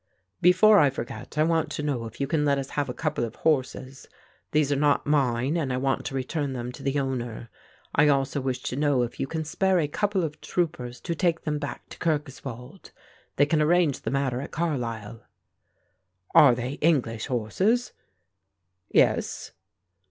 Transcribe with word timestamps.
"Before 0.41 0.79
I 0.79 0.89
forget, 0.89 1.37
I 1.37 1.43
want 1.43 1.69
to 1.73 1.83
know 1.83 2.05
if 2.07 2.19
you 2.19 2.25
can 2.25 2.43
let 2.43 2.57
us 2.57 2.71
have 2.71 2.89
a 2.89 2.91
couple 2.91 3.23
of 3.23 3.35
horses; 3.35 4.07
these 4.49 4.71
are 4.71 4.75
not 4.75 5.05
mine 5.05 5.55
and 5.55 5.71
I 5.71 5.77
want 5.77 6.07
to 6.07 6.15
return 6.15 6.53
them 6.53 6.71
to 6.71 6.81
the 6.81 6.99
owner. 6.99 7.51
I 7.93 8.07
also 8.07 8.41
wish 8.41 8.63
to 8.63 8.75
know 8.75 9.03
if 9.03 9.19
you 9.19 9.27
can 9.27 9.43
spare 9.45 9.77
a 9.77 9.87
couple 9.87 10.23
of 10.23 10.41
troopers 10.41 10.99
to 11.01 11.13
take 11.13 11.41
them 11.43 11.59
back 11.59 11.87
to 11.89 11.99
Kirkoswald. 11.99 12.89
They 13.35 13.45
can 13.45 13.61
arrange 13.61 14.01
the 14.01 14.09
matter 14.09 14.41
at 14.41 14.49
Carlisle." 14.49 15.23
"Are 16.33 16.55
they 16.55 16.79
English 16.81 17.27
horses?" 17.27 17.93
"Yes." 18.89 19.51